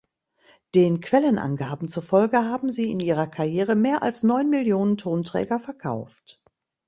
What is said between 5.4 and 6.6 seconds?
verkauft.